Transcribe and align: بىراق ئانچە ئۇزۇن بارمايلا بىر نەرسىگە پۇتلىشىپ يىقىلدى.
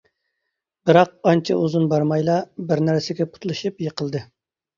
بىراق 0.89 1.11
ئانچە 1.31 1.57
ئۇزۇن 1.65 1.85
بارمايلا 1.91 2.39
بىر 2.71 2.83
نەرسىگە 2.89 3.29
پۇتلىشىپ 3.37 3.87
يىقىلدى. 3.87 4.25